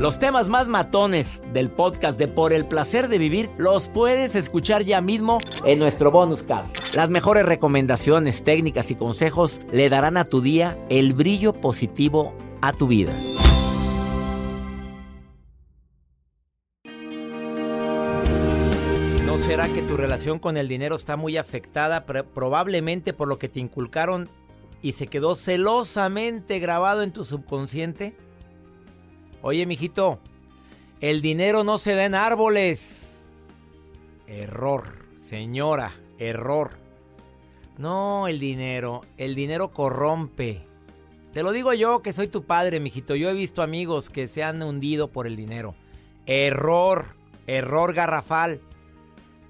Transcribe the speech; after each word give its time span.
Los 0.00 0.18
temas 0.18 0.48
más 0.48 0.68
matones 0.68 1.42
del 1.52 1.70
podcast 1.70 2.18
de 2.18 2.26
Por 2.26 2.52
el 2.52 2.66
placer 2.66 3.08
de 3.08 3.18
vivir 3.18 3.50
los 3.58 3.88
puedes 3.88 4.34
escuchar 4.34 4.84
ya 4.84 5.00
mismo 5.00 5.38
en 5.64 5.78
nuestro 5.78 6.10
bonus 6.10 6.42
cast. 6.42 6.94
Las 6.96 7.10
mejores 7.10 7.44
recomendaciones, 7.44 8.42
técnicas 8.42 8.90
y 8.90 8.94
consejos 8.94 9.60
le 9.70 9.88
darán 9.90 10.16
a 10.16 10.24
tu 10.24 10.40
día 10.40 10.78
el 10.88 11.12
brillo 11.12 11.52
positivo 11.52 12.34
a 12.62 12.72
tu 12.72 12.88
vida. 12.88 13.12
¿No 19.26 19.38
será 19.38 19.68
que 19.68 19.82
tu 19.82 19.96
relación 19.96 20.38
con 20.38 20.56
el 20.56 20.68
dinero 20.68 20.96
está 20.96 21.16
muy 21.16 21.36
afectada 21.36 22.06
probablemente 22.06 23.12
por 23.12 23.28
lo 23.28 23.38
que 23.38 23.48
te 23.48 23.60
inculcaron 23.60 24.28
y 24.80 24.92
se 24.92 25.06
quedó 25.06 25.36
celosamente 25.36 26.58
grabado 26.58 27.02
en 27.02 27.12
tu 27.12 27.24
subconsciente? 27.24 28.16
Oye, 29.44 29.66
mijito, 29.66 30.20
el 31.00 31.20
dinero 31.20 31.64
no 31.64 31.78
se 31.78 31.96
da 31.96 32.04
en 32.04 32.14
árboles. 32.14 33.28
Error, 34.28 35.04
señora, 35.16 35.96
error. 36.20 36.70
No, 37.76 38.28
el 38.28 38.38
dinero, 38.38 39.00
el 39.16 39.34
dinero 39.34 39.72
corrompe. 39.72 40.64
Te 41.34 41.42
lo 41.42 41.50
digo 41.50 41.72
yo 41.72 42.02
que 42.02 42.12
soy 42.12 42.28
tu 42.28 42.44
padre, 42.44 42.78
mijito. 42.78 43.16
Yo 43.16 43.30
he 43.30 43.34
visto 43.34 43.62
amigos 43.62 44.10
que 44.10 44.28
se 44.28 44.44
han 44.44 44.62
hundido 44.62 45.08
por 45.08 45.26
el 45.26 45.34
dinero. 45.34 45.74
Error, 46.26 47.16
error 47.48 47.94
garrafal. 47.94 48.60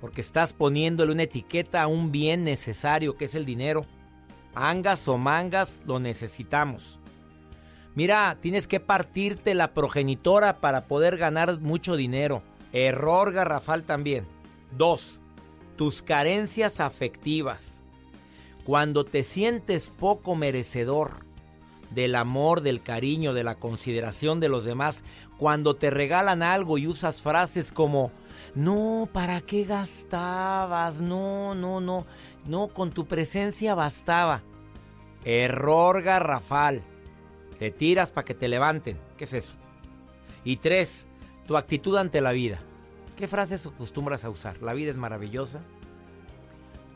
Porque 0.00 0.22
estás 0.22 0.54
poniéndole 0.54 1.12
una 1.12 1.24
etiqueta 1.24 1.82
a 1.82 1.86
un 1.86 2.10
bien 2.10 2.44
necesario 2.44 3.18
que 3.18 3.26
es 3.26 3.34
el 3.34 3.44
dinero. 3.44 3.84
Angas 4.54 5.06
o 5.06 5.18
mangas, 5.18 5.82
lo 5.84 6.00
necesitamos. 6.00 6.98
Mira, 7.94 8.38
tienes 8.40 8.66
que 8.66 8.80
partirte 8.80 9.54
la 9.54 9.74
progenitora 9.74 10.60
para 10.60 10.86
poder 10.86 11.18
ganar 11.18 11.60
mucho 11.60 11.96
dinero. 11.96 12.42
Error 12.72 13.32
garrafal 13.32 13.84
también. 13.84 14.26
Dos, 14.76 15.20
tus 15.76 16.02
carencias 16.02 16.80
afectivas. 16.80 17.82
Cuando 18.64 19.04
te 19.04 19.24
sientes 19.24 19.90
poco 19.90 20.36
merecedor 20.36 21.26
del 21.90 22.14
amor, 22.14 22.62
del 22.62 22.82
cariño, 22.82 23.34
de 23.34 23.44
la 23.44 23.56
consideración 23.56 24.40
de 24.40 24.48
los 24.48 24.64
demás, 24.64 25.02
cuando 25.36 25.76
te 25.76 25.90
regalan 25.90 26.42
algo 26.42 26.78
y 26.78 26.86
usas 26.86 27.20
frases 27.20 27.72
como, 27.72 28.10
no, 28.54 29.08
¿para 29.12 29.42
qué 29.42 29.64
gastabas? 29.64 31.02
No, 31.02 31.54
no, 31.54 31.80
no, 31.80 32.06
no, 32.46 32.68
con 32.68 32.92
tu 32.92 33.06
presencia 33.06 33.74
bastaba. 33.74 34.42
Error 35.24 36.02
garrafal. 36.02 36.82
Te 37.62 37.70
tiras 37.70 38.10
para 38.10 38.24
que 38.24 38.34
te 38.34 38.48
levanten. 38.48 38.98
¿Qué 39.16 39.22
es 39.22 39.32
eso? 39.34 39.52
Y 40.42 40.56
tres, 40.56 41.06
tu 41.46 41.56
actitud 41.56 41.96
ante 41.96 42.20
la 42.20 42.32
vida. 42.32 42.60
¿Qué 43.16 43.28
frases 43.28 43.64
acostumbras 43.64 44.24
a 44.24 44.30
usar? 44.30 44.60
La 44.60 44.72
vida 44.72 44.90
es 44.90 44.96
maravillosa. 44.96 45.60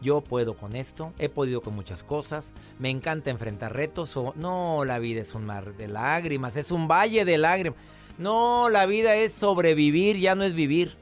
Yo 0.03 0.23
puedo 0.23 0.57
con 0.57 0.75
esto, 0.75 1.13
he 1.19 1.29
podido 1.29 1.61
con 1.61 1.77
muchas 1.77 2.03
cosas, 2.03 2.53
me 2.81 2.91
encanta 2.91 3.31
enfrentar 3.31 3.77
retos 3.77 4.17
o 4.17 4.35
no, 4.35 4.85
la 4.85 4.99
vida 4.99 5.21
es 5.21 5.37
un 5.37 5.47
mar 5.47 5.77
de 5.77 5.87
lágrimas, 5.87 6.57
es 6.57 6.73
un 6.73 6.89
valle 6.89 7.25
de 7.25 7.39
lágrimas. 7.39 7.79
No, 8.19 8.69
la 8.69 8.87
vida 8.87 9.15
es 9.15 9.33
sobrevivir, 9.33 10.17
ya 10.17 10.35
no 10.35 10.43
es 10.43 10.55
vivir. 10.55 10.97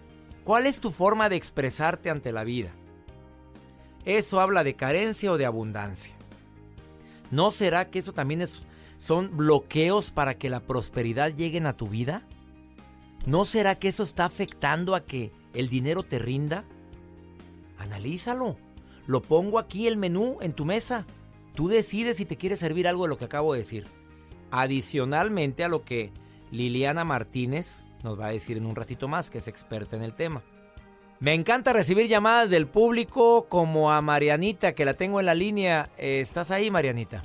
¿Cuál 0.44 0.66
es 0.66 0.78
tu 0.78 0.90
forma 0.90 1.30
de 1.30 1.36
expresarte 1.36 2.10
ante 2.10 2.32
la 2.32 2.44
vida? 2.44 2.74
¿Eso 4.04 4.40
habla 4.40 4.62
de 4.62 4.76
carencia 4.76 5.32
o 5.32 5.38
de 5.38 5.46
abundancia? 5.46 6.14
¿No 7.30 7.50
será 7.50 7.88
que 7.88 8.00
eso 8.00 8.12
también 8.12 8.42
es 8.42 8.66
son 9.04 9.36
bloqueos 9.36 10.10
para 10.12 10.38
que 10.38 10.48
la 10.48 10.60
prosperidad 10.60 11.34
llegue 11.34 11.58
a 11.58 11.76
tu 11.76 11.88
vida? 11.88 12.22
¿No 13.26 13.44
será 13.44 13.74
que 13.74 13.88
eso 13.88 14.02
está 14.02 14.24
afectando 14.24 14.94
a 14.94 15.04
que 15.04 15.30
el 15.52 15.68
dinero 15.68 16.04
te 16.04 16.18
rinda? 16.18 16.64
Analízalo. 17.76 18.56
Lo 19.06 19.20
pongo 19.20 19.58
aquí 19.58 19.86
el 19.88 19.98
menú 19.98 20.38
en 20.40 20.54
tu 20.54 20.64
mesa. 20.64 21.04
Tú 21.54 21.68
decides 21.68 22.16
si 22.16 22.24
te 22.24 22.38
quieres 22.38 22.60
servir 22.60 22.88
algo 22.88 23.02
de 23.02 23.10
lo 23.10 23.18
que 23.18 23.26
acabo 23.26 23.52
de 23.52 23.58
decir. 23.58 23.86
Adicionalmente 24.50 25.64
a 25.64 25.68
lo 25.68 25.84
que 25.84 26.10
Liliana 26.50 27.04
Martínez 27.04 27.84
nos 28.02 28.18
va 28.18 28.28
a 28.28 28.32
decir 28.32 28.56
en 28.56 28.64
un 28.64 28.74
ratito 28.74 29.06
más, 29.06 29.28
que 29.28 29.36
es 29.36 29.48
experta 29.48 29.96
en 29.96 30.02
el 30.02 30.14
tema. 30.14 30.42
Me 31.20 31.34
encanta 31.34 31.74
recibir 31.74 32.08
llamadas 32.08 32.48
del 32.48 32.68
público 32.68 33.48
como 33.50 33.92
a 33.92 34.00
Marianita, 34.00 34.74
que 34.74 34.86
la 34.86 34.94
tengo 34.94 35.20
en 35.20 35.26
la 35.26 35.34
línea. 35.34 35.90
Eh, 35.98 36.20
¿Estás 36.20 36.50
ahí, 36.50 36.70
Marianita? 36.70 37.22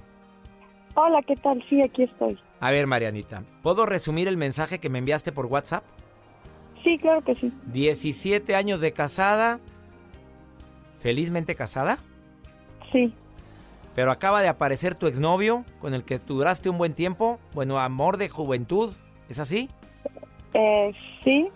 Hola, 0.95 1.21
¿qué 1.21 1.35
tal? 1.35 1.63
Sí, 1.69 1.81
aquí 1.81 2.03
estoy. 2.03 2.37
A 2.59 2.71
ver, 2.71 2.87
Marianita, 2.87 3.43
¿puedo 3.61 3.85
resumir 3.85 4.27
el 4.27 4.37
mensaje 4.37 4.79
que 4.79 4.89
me 4.89 4.99
enviaste 4.99 5.31
por 5.31 5.45
WhatsApp? 5.45 5.83
Sí, 6.83 6.97
claro 6.97 7.21
que 7.23 7.35
sí. 7.35 7.51
17 7.67 8.55
años 8.55 8.81
de 8.81 8.93
casada. 8.93 9.59
¿Felizmente 10.99 11.55
casada? 11.55 11.99
Sí. 12.91 13.13
Pero 13.95 14.11
acaba 14.11 14.41
de 14.41 14.47
aparecer 14.47 14.95
tu 14.95 15.07
exnovio 15.07 15.65
con 15.79 15.93
el 15.93 16.03
que 16.03 16.19
duraste 16.19 16.69
un 16.69 16.77
buen 16.77 16.93
tiempo. 16.93 17.39
Bueno, 17.53 17.79
amor 17.79 18.17
de 18.17 18.29
juventud. 18.29 18.93
¿Es 19.29 19.39
así? 19.39 19.69
Eh, 20.53 20.91
sí, 21.23 21.47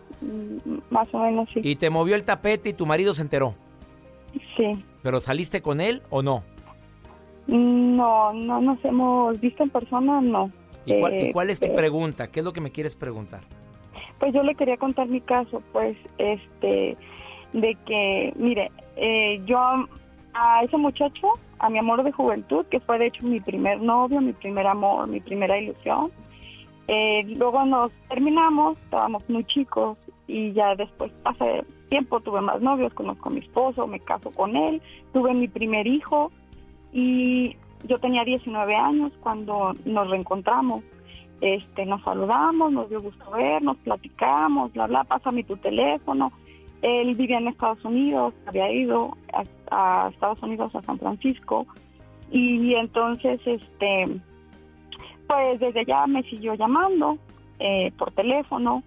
más 0.90 1.08
o 1.14 1.20
menos 1.20 1.50
sí. 1.54 1.62
Y 1.64 1.76
te 1.76 1.90
movió 1.90 2.16
el 2.16 2.24
tapete 2.24 2.70
y 2.70 2.74
tu 2.74 2.86
marido 2.86 3.14
se 3.14 3.22
enteró. 3.22 3.56
Sí. 4.58 4.84
¿Pero 5.02 5.20
saliste 5.20 5.62
con 5.62 5.82
él 5.82 6.02
o 6.10 6.22
no? 6.22 6.44
No, 7.48 8.34
no 8.34 8.62
nos 8.62 8.84
hemos 8.86 9.40
visto 9.40 9.64
en 9.64 9.70
persona, 9.70 10.22
no. 10.22 10.52
¿Y 10.86 11.32
cuál, 11.32 11.50
es 11.50 11.60
tu 11.60 11.68
eh, 11.68 11.74
pregunta? 11.76 12.28
¿Qué 12.28 12.40
es 12.40 12.46
lo 12.46 12.54
que 12.54 12.62
me 12.62 12.72
quieres 12.72 12.96
preguntar? 12.96 13.42
Pues 14.20 14.34
yo 14.34 14.44
le 14.44 14.56
quería 14.56 14.78
contar 14.78 15.08
mi 15.08 15.22
caso, 15.22 15.62
pues, 15.72 15.98
este, 16.18 16.98
de 17.54 17.78
que, 17.86 18.34
mire, 18.36 18.72
eh, 18.96 19.42
yo 19.46 19.60
a 20.34 20.64
ese 20.64 20.78
muchacho, 20.78 21.28
a 21.60 21.70
mi 21.70 21.80
amor 21.80 22.04
de 22.04 22.12
juventud, 22.12 22.66
que 22.68 22.80
fue 22.80 22.98
de 23.00 23.08
hecho 23.08 23.26
mi 23.26 23.40
primer 23.40 23.82
novio, 23.82 24.20
mi 24.22 24.34
primer 24.34 24.68
amor, 24.68 25.08
mi 25.08 25.20
primera 25.20 25.58
ilusión, 25.58 26.12
eh, 26.88 27.24
luego 27.28 27.66
nos 27.66 27.92
terminamos, 28.10 28.78
estábamos 28.78 29.28
muy 29.30 29.46
chicos 29.46 29.98
y 30.28 30.52
ya 30.54 30.76
después, 30.76 31.12
hace 31.24 31.64
tiempo, 31.90 32.20
tuve 32.20 32.42
más 32.42 32.62
novios, 32.62 32.94
conozco 32.94 33.30
a 33.30 33.32
mi 33.32 33.40
esposo, 33.40 33.88
me 33.88 34.00
caso 34.00 34.32
con 34.32 34.56
él, 34.56 34.82
tuve 35.14 35.34
mi 35.34 35.48
primer 35.48 35.88
hijo, 35.88 36.32
y 36.94 37.58
yo 37.88 38.00
tenía 38.00 38.24
19 38.24 38.76
años 38.76 39.12
cuando 39.20 39.74
nos 39.86 40.10
reencontramos. 40.10 40.84
Este, 41.42 41.86
nos 41.86 42.02
saludamos, 42.04 42.72
nos 42.72 42.90
dio 42.90 43.02
gusto 43.02 43.30
vernos, 43.32 43.76
platicamos, 43.84 44.72
bla, 44.72 44.88
bla, 44.88 45.04
pásame 45.04 45.44
tu 45.44 45.58
teléfono. 45.58 46.32
él 46.82 47.14
vivía 47.16 47.40
en 47.40 47.50
Estados 47.50 47.84
Unidos, 47.84 48.34
había 48.46 48.72
ido 48.72 49.18
a, 49.34 50.08
Estados 50.10 50.42
Unidos, 50.42 50.74
a 50.76 50.82
San 50.84 51.00
Francisco, 51.00 51.66
y 52.32 52.74
entonces, 52.76 53.42
este, 53.46 54.22
pues 55.28 55.60
desde 55.60 55.82
allá 55.82 56.08
me 56.08 56.24
siguió 56.24 56.54
llamando 56.54 57.18
eh, 57.60 57.92
por 57.98 58.12
teléfono, 58.12 58.84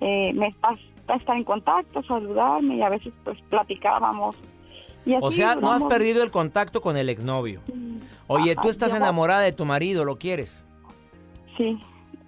eh, 0.00 0.32
me 0.34 0.48
está, 0.48 0.76
estar 1.14 1.36
en 1.36 1.44
contacto, 1.44 2.02
saludarme 2.02 2.76
y 2.76 2.82
a 2.82 2.88
veces 2.88 3.12
pues 3.24 3.40
platicábamos. 3.48 4.36
O 5.20 5.30
sea, 5.30 5.54
no 5.54 5.72
has 5.72 5.84
perdido 5.84 6.22
el 6.22 6.30
contacto 6.30 6.80
con 6.80 6.96
el 6.96 7.08
exnovio. 7.08 7.60
Oye, 8.26 8.54
tú 8.60 8.68
estás 8.68 8.94
enamorada 8.94 9.40
de 9.40 9.52
tu 9.52 9.64
marido, 9.64 10.04
¿lo 10.04 10.16
quieres? 10.18 10.64
Sí 11.56 11.78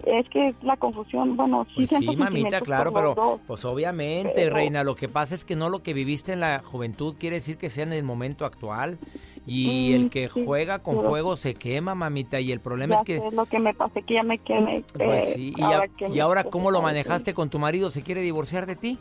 es 0.05 0.27
que 0.29 0.53
la 0.61 0.77
confusión, 0.77 1.35
bueno, 1.37 1.65
sí, 1.75 1.85
pues 1.87 1.89
sí 1.89 2.15
mamita, 2.15 2.61
claro, 2.61 2.93
pero 2.93 3.39
pues 3.47 3.63
obviamente, 3.65 4.49
reina, 4.49 4.83
lo 4.83 4.95
que 4.95 5.07
pasa 5.07 5.35
es 5.35 5.45
que 5.45 5.55
no 5.55 5.69
lo 5.69 5.81
que 5.81 5.93
viviste 5.93 6.33
en 6.33 6.41
la 6.41 6.61
juventud 6.63 7.15
quiere 7.17 7.37
decir 7.37 7.57
que 7.57 7.69
sea 7.69 7.83
en 7.83 7.93
el 7.93 8.03
momento 8.03 8.45
actual 8.45 8.97
y 9.45 9.91
mm, 9.91 9.95
el 9.95 10.09
que 10.09 10.29
juega 10.29 10.79
con 10.79 11.01
fuego 11.01 11.37
se 11.37 11.53
quema, 11.53 11.95
mamita, 11.95 12.39
y 12.39 12.51
el 12.51 12.59
problema 12.59 12.95
es 12.95 13.01
que 13.03 13.21
lo 13.31 13.45
que 13.45 13.59
me 13.59 13.73
pasa 13.73 14.01
que 14.01 14.13
ya 14.15 14.23
me 14.23 14.37
quemé. 14.39 14.83
Pues 14.93 15.33
sí, 15.33 15.53
y, 15.55 16.19
ahora 16.19 16.43
cómo 16.43 16.71
lo 16.71 16.81
manejaste 16.81 17.33
con 17.33 17.49
tu 17.49 17.59
marido, 17.59 17.89
¿se 17.89 18.03
quiere 18.03 18.21
divorciar 18.21 18.65
de 18.65 18.75
ti? 18.75 18.97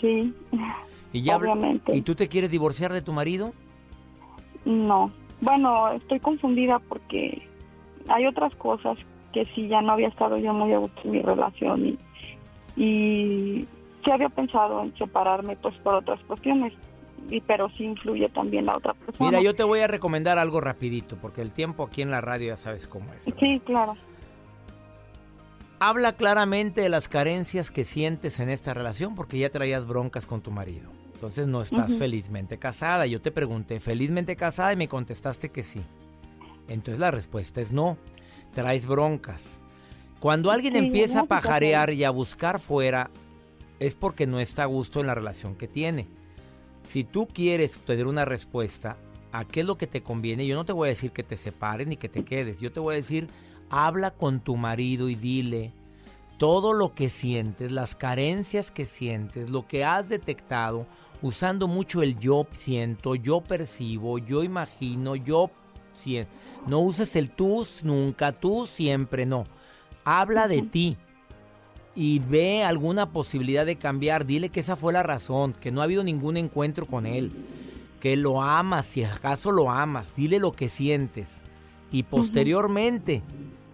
Sí. 0.00 0.34
¿Y 1.14 1.22
ya, 1.22 1.36
obviamente. 1.36 1.96
¿Y 1.96 2.02
tú 2.02 2.14
te 2.14 2.28
quieres 2.28 2.50
divorciar 2.50 2.92
de 2.92 3.00
tu 3.00 3.12
marido? 3.12 3.52
No. 4.64 5.12
Bueno, 5.40 5.92
estoy 5.92 6.18
confundida 6.18 6.80
porque 6.80 7.48
hay 8.08 8.26
otras 8.26 8.54
cosas 8.56 8.98
que 9.32 9.46
sí 9.54 9.68
ya 9.68 9.80
no 9.80 9.92
había 9.92 10.08
estado 10.08 10.36
yo 10.38 10.52
muy 10.52 10.72
a 10.72 10.78
gusto 10.78 11.00
en 11.04 11.10
mi 11.12 11.22
relación 11.22 11.86
y, 11.86 11.98
y 12.76 13.66
sí 14.04 14.10
había 14.10 14.28
pensado 14.28 14.82
en 14.82 14.96
separarme 14.96 15.56
pues 15.56 15.76
por 15.78 15.94
otras 15.94 16.20
cuestiones 16.24 16.72
y 17.30 17.40
pero 17.40 17.68
sí 17.70 17.84
influye 17.84 18.28
también 18.28 18.66
la 18.66 18.76
otra 18.76 18.94
persona. 18.94 19.30
Mira, 19.30 19.42
yo 19.42 19.54
te 19.54 19.62
voy 19.62 19.80
a 19.80 19.86
recomendar 19.86 20.38
algo 20.38 20.60
rapidito 20.60 21.16
porque 21.16 21.42
el 21.42 21.52
tiempo 21.52 21.84
aquí 21.84 22.02
en 22.02 22.10
la 22.10 22.20
radio 22.20 22.48
ya 22.48 22.56
sabes 22.56 22.86
cómo 22.88 23.12
es. 23.12 23.22
Sí, 23.22 23.62
claro. 23.64 23.96
Habla 25.78 26.14
claramente 26.14 26.80
de 26.80 26.88
las 26.88 27.08
carencias 27.08 27.70
que 27.70 27.84
sientes 27.84 28.40
en 28.40 28.50
esta 28.50 28.74
relación 28.74 29.14
porque 29.14 29.38
ya 29.38 29.50
traías 29.50 29.86
broncas 29.86 30.26
con 30.26 30.40
tu 30.40 30.50
marido. 30.50 30.90
Entonces 31.24 31.46
no 31.46 31.62
estás 31.62 31.94
felizmente 31.96 32.58
casada. 32.58 33.06
Yo 33.06 33.22
te 33.22 33.30
pregunté, 33.30 33.80
¿felizmente 33.80 34.36
casada? 34.36 34.74
Y 34.74 34.76
me 34.76 34.88
contestaste 34.88 35.48
que 35.48 35.62
sí. 35.62 35.80
Entonces 36.68 36.98
la 36.98 37.10
respuesta 37.10 37.62
es 37.62 37.72
no 37.72 37.96
traes 38.52 38.86
broncas. 38.86 39.58
Cuando 40.20 40.50
alguien 40.50 40.76
empieza 40.76 41.20
a 41.20 41.24
pajarear 41.24 41.94
y 41.94 42.04
a 42.04 42.10
buscar 42.10 42.60
fuera, 42.60 43.10
es 43.80 43.94
porque 43.94 44.26
no 44.26 44.38
está 44.38 44.64
a 44.64 44.66
gusto 44.66 45.00
en 45.00 45.06
la 45.06 45.14
relación 45.14 45.54
que 45.54 45.66
tiene. 45.66 46.06
Si 46.84 47.04
tú 47.04 47.26
quieres 47.26 47.80
tener 47.80 48.06
una 48.06 48.26
respuesta 48.26 48.98
a 49.32 49.46
qué 49.46 49.60
es 49.60 49.66
lo 49.66 49.78
que 49.78 49.86
te 49.86 50.02
conviene, 50.02 50.46
yo 50.46 50.56
no 50.56 50.66
te 50.66 50.72
voy 50.72 50.88
a 50.88 50.90
decir 50.90 51.10
que 51.10 51.22
te 51.22 51.36
separes 51.36 51.86
ni 51.86 51.96
que 51.96 52.10
te 52.10 52.22
quedes. 52.22 52.60
Yo 52.60 52.70
te 52.70 52.80
voy 52.80 52.94
a 52.94 52.96
decir, 52.96 53.28
habla 53.70 54.10
con 54.10 54.40
tu 54.40 54.56
marido 54.56 55.08
y 55.08 55.14
dile 55.14 55.72
todo 56.38 56.72
lo 56.72 56.94
que 56.94 57.08
sientes, 57.08 57.72
las 57.72 57.94
carencias 57.94 58.70
que 58.70 58.84
sientes, 58.84 59.50
lo 59.50 59.66
que 59.66 59.84
has 59.84 60.08
detectado, 60.08 60.86
usando 61.24 61.68
mucho 61.68 62.02
el 62.02 62.20
yo 62.20 62.46
siento, 62.52 63.14
yo 63.14 63.40
percibo, 63.40 64.18
yo 64.18 64.42
imagino, 64.42 65.16
yo 65.16 65.50
no 66.66 66.80
uses 66.80 67.16
el 67.16 67.30
tú 67.30 67.66
nunca, 67.82 68.32
tú 68.32 68.66
siempre, 68.66 69.24
no. 69.24 69.46
Habla 70.04 70.48
de 70.48 70.60
ti 70.60 70.98
y 71.94 72.18
ve 72.18 72.62
alguna 72.62 73.10
posibilidad 73.10 73.64
de 73.64 73.76
cambiar. 73.76 74.26
Dile 74.26 74.50
que 74.50 74.60
esa 74.60 74.76
fue 74.76 74.92
la 74.92 75.02
razón, 75.02 75.54
que 75.54 75.72
no 75.72 75.80
ha 75.80 75.84
habido 75.84 76.04
ningún 76.04 76.36
encuentro 76.36 76.86
con 76.86 77.06
él, 77.06 77.32
que 78.00 78.16
lo 78.16 78.42
amas, 78.42 78.84
si 78.84 79.02
acaso 79.02 79.50
lo 79.50 79.70
amas. 79.70 80.14
Dile 80.14 80.38
lo 80.38 80.52
que 80.52 80.68
sientes 80.68 81.40
y 81.90 82.02
posteriormente 82.02 83.22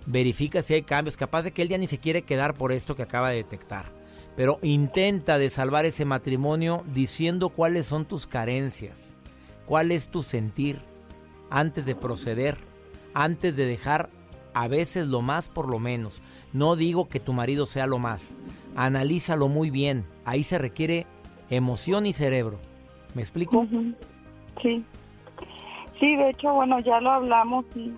verifica 0.07 0.63
si 0.63 0.75
hay 0.75 0.83
cambios. 0.83 1.17
Capaz 1.17 1.43
de 1.43 1.53
que 1.53 1.63
él 1.63 1.69
ya 1.69 1.79
ni 1.79 1.89
se 1.89 1.99
quiere 1.99 2.23
quedar 2.23 2.55
por 2.55 2.71
esto 2.71 2.95
que 2.95 3.03
acaba 3.03 3.31
de 3.31 3.37
detectar. 3.37 4.00
Pero 4.41 4.59
intenta 4.63 5.37
de 5.37 5.51
salvar 5.51 5.85
ese 5.85 6.07
matrimonio 6.07 6.83
diciendo 6.95 7.51
cuáles 7.51 7.85
son 7.85 8.07
tus 8.07 8.27
carencias, 8.27 9.19
cuál 9.67 9.93
es 9.93 10.09
tu 10.09 10.23
sentir 10.23 10.81
antes 11.51 11.85
de 11.85 11.95
proceder, 11.95 12.57
antes 13.13 13.55
de 13.55 13.67
dejar 13.67 14.09
a 14.55 14.67
veces 14.67 15.09
lo 15.09 15.21
más 15.21 15.51
por 15.51 15.69
lo 15.69 15.79
menos. 15.79 16.23
No 16.55 16.75
digo 16.75 17.07
que 17.07 17.21
tu 17.21 17.35
marido 17.35 17.67
sea 17.67 17.87
lo 17.87 17.99
más. 17.99 18.39
Analízalo 18.77 19.49
muy 19.49 19.69
bien. 19.69 20.07
Ahí 20.25 20.43
se 20.43 20.57
requiere 20.57 21.07
emoción 21.51 22.07
y 22.07 22.15
cerebro. 22.15 22.59
¿Me 23.13 23.21
explico? 23.21 23.67
Sí. 24.63 24.83
Sí, 25.99 26.17
de 26.17 26.31
hecho, 26.31 26.55
bueno, 26.55 26.81
ya 26.81 26.99
lo 27.03 27.11
hablamos 27.11 27.67
y, 27.75 27.93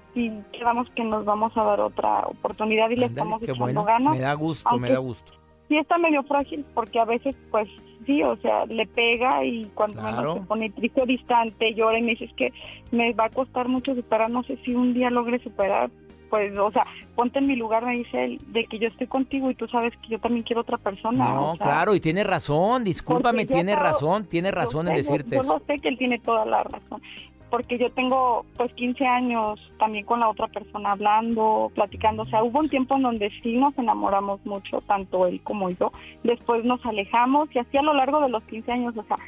quedamos 0.51 0.91
que 0.97 1.05
nos 1.05 1.25
vamos 1.25 1.57
a 1.57 1.63
dar 1.63 1.79
otra 1.79 2.27
oportunidad 2.27 2.91
y 2.91 2.97
le 2.97 3.07
estamos 3.07 3.41
echando 3.45 3.85
ganas. 3.85 4.17
Me 4.17 4.23
da 4.23 4.35
gusto, 4.35 4.77
me 4.77 4.91
da 4.91 4.99
gusto. 4.99 5.35
Sí 5.73 5.79
está 5.79 5.97
medio 5.97 6.23
frágil 6.25 6.67
porque 6.75 7.01
a 7.01 7.07
veces 7.07 7.35
pues 7.51 7.67
sí, 8.05 8.23
o 8.23 8.37
sea, 8.37 8.67
le 8.67 8.85
pega 8.85 9.43
y 9.43 9.65
cuando 9.73 10.03
menos 10.03 10.35
se 10.35 10.41
pone 10.43 10.69
triste, 10.69 11.07
distante, 11.07 11.73
llora 11.73 11.99
y 11.99 12.03
me 12.03 12.11
dice, 12.11 12.27
es 12.27 12.33
que 12.35 12.53
me 12.91 13.15
va 13.15 13.25
a 13.25 13.31
costar 13.31 13.69
mucho 13.69 13.95
superar, 13.95 14.29
no 14.29 14.43
sé 14.43 14.59
si 14.67 14.75
un 14.75 14.93
día 14.93 15.09
logre 15.09 15.39
superar, 15.39 15.91
pues, 16.29 16.55
o 16.59 16.71
sea, 16.73 16.85
ponte 17.15 17.39
en 17.39 17.47
mi 17.47 17.57
lugar, 17.57 17.87
me 17.87 17.97
dice 17.97 18.23
él, 18.23 18.41
de 18.49 18.67
que 18.67 18.79
yo 18.79 18.89
estoy 18.89 19.07
contigo 19.07 19.51
y 19.51 19.55
tú 19.55 19.67
sabes 19.69 19.95
que 20.03 20.09
yo 20.09 20.19
también 20.19 20.43
quiero 20.43 20.61
otra 20.61 20.77
persona. 20.77 21.33
No, 21.33 21.57
claro, 21.59 21.95
y 21.95 22.01
tiene 22.01 22.23
razón, 22.23 22.85
discúlpame, 22.85 23.47
tiene 23.47 23.75
razón, 23.75 24.27
tiene 24.27 24.51
razón 24.51 24.89
en 24.89 24.97
decirte 24.97 25.39
eso. 25.39 25.59
Yo 25.59 25.65
sé 25.67 25.79
que 25.79 25.89
él 25.89 25.97
tiene 25.97 26.19
toda 26.19 26.45
la 26.45 26.65
razón 26.65 27.01
porque 27.53 27.77
yo 27.77 27.93
tengo 27.93 28.47
pues 28.57 28.73
15 28.73 29.07
años 29.07 29.61
también 29.79 30.07
con 30.07 30.21
la 30.21 30.31
otra 30.31 30.49
persona 30.49 30.93
hablando, 30.93 31.71
platicando, 31.75 32.23
o 32.23 32.27
sea, 32.27 32.43
hubo 32.43 32.61
un 32.61 32.71
tiempo 32.71 32.97
en 32.97 33.03
donde 33.03 33.31
sí 33.43 33.59
nos 33.59 33.77
enamoramos 33.77 34.41
mucho, 34.47 34.81
tanto 34.87 35.27
él 35.27 35.39
como 35.43 35.69
yo, 35.69 35.93
después 36.23 36.65
nos 36.65 36.83
alejamos 36.87 37.55
y 37.55 37.59
así 37.59 37.77
a 37.77 37.83
lo 37.83 37.93
largo 37.93 38.23
de 38.23 38.31
los 38.31 38.43
15 38.45 38.73
años, 38.73 38.97
o 38.97 39.03
sea, 39.03 39.19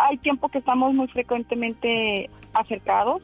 hay 0.00 0.16
tiempo 0.22 0.48
que 0.48 0.60
estamos 0.60 0.94
muy 0.94 1.08
frecuentemente 1.08 2.30
acercados 2.54 3.20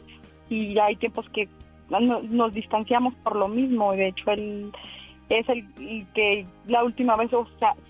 y 0.51 0.79
hay 0.79 0.97
tiempos 0.97 1.27
que 1.31 1.49
nos 1.89 2.53
distanciamos 2.53 3.15
por 3.25 3.35
lo 3.35 3.49
mismo, 3.49 3.93
de 3.93 4.09
hecho 4.09 4.31
él 4.31 4.73
es 5.31 5.49
el, 5.49 5.67
que 6.13 6.45
la 6.67 6.85
última 6.85 7.17
vez 7.17 7.31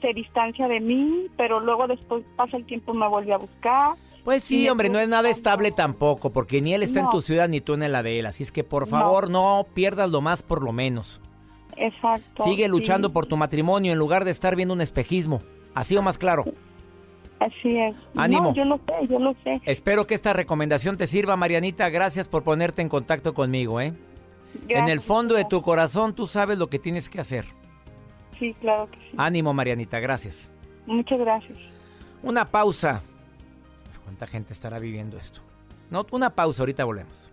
se 0.01 0.15
distancia 0.15 0.69
de 0.69 0.79
mí, 0.79 1.27
pero 1.37 1.59
luego 1.59 1.89
después 1.89 2.25
pasa 2.37 2.59
el 2.59 2.65
tiempo 2.65 2.95
y 2.95 2.97
me 2.97 3.09
vuelve 3.09 3.33
a 3.33 3.39
buscar 3.39 3.97
pues 4.27 4.43
sí, 4.43 4.69
hombre, 4.69 4.89
no 4.89 4.99
es 4.99 5.07
nada 5.07 5.31
estable 5.31 5.71
tampoco, 5.71 6.33
porque 6.33 6.61
ni 6.61 6.75
él 6.75 6.83
está 6.83 6.99
en 6.99 7.11
tu 7.11 7.21
ciudad 7.21 7.49
ni 7.49 7.61
tú 7.61 7.75
en 7.75 7.93
la 7.93 8.03
de 8.03 8.19
él. 8.19 8.27
Así 8.27 8.43
es 8.43 8.51
que 8.51 8.65
por 8.65 8.89
favor 8.89 9.31
no, 9.31 9.65
pierdas 9.73 10.11
lo 10.11 10.21
más 10.21 10.43
por 10.43 10.65
lo 10.65 10.73
menos. 10.73 11.23
Exacto. 11.77 12.43
Sigue 12.43 12.67
luchando 12.67 13.13
por 13.13 13.27
tu 13.27 13.37
matrimonio 13.37 13.93
en 13.93 13.99
lugar 14.01 14.25
de 14.25 14.33
estar 14.33 14.57
viendo 14.57 14.75
un 14.75 14.81
espejismo. 14.81 15.43
Así 15.77 15.97
o 15.97 16.03
más 16.03 16.19
claro. 16.19 16.45
Así 17.39 17.79
es. 17.79 17.95
Ánimo. 18.17 18.53
yo 18.53 18.65
lo 18.65 18.79
sé, 18.79 19.07
yo 19.09 19.21
lo 19.21 19.33
sé. 19.45 19.61
Espero 19.65 20.09
que 20.09 20.17
esta 20.17 20.33
recomendación 20.33 20.97
te 20.97 21.07
sirva, 21.07 21.37
Marianita. 21.37 21.89
Gracias 21.89 22.27
por 22.27 22.43
ponerte 22.43 22.83
en 22.83 22.89
contacto 22.89 23.33
conmigo, 23.33 23.81
¿eh? 23.81 23.95
en 24.69 24.89
el 24.89 24.99
fondo 24.99 25.37
de 25.37 25.45
tu 25.45 25.63
corazón 25.63 26.17
tú 26.17 26.27
sabes 26.27 26.59
lo 26.59 26.69
que 26.69 26.81
tienes 26.81 27.09
que 27.09 27.21
hacer. 27.21 27.45
Sí, 28.41 28.57
claro 28.61 28.91
que 28.91 28.97
sí. 28.99 29.15
Ánimo, 29.17 29.55
Marianita. 29.55 30.01
Gracias. 30.01 30.51
Muchas 30.85 31.21
gracias. 31.21 31.57
Una 32.25 32.51
pausa. 32.51 33.05
¿Cuánta 34.07 34.29
gente 34.29 34.53
estará 34.53 34.79
viviendo 34.79 35.19
esto? 35.19 35.41
No, 35.91 36.07
una 36.13 36.31
pausa, 36.31 36.63
ahorita 36.63 36.85
volvemos 36.85 37.33